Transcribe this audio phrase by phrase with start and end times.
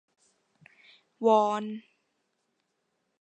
[1.25, 1.63] วอน